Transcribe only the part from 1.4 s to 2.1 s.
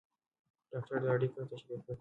تشریح کړه.